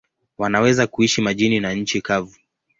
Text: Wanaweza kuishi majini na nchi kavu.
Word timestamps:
Wanaweza 0.37 0.87
kuishi 0.87 1.21
majini 1.21 1.59
na 1.59 1.73
nchi 1.73 2.01
kavu. 2.01 2.35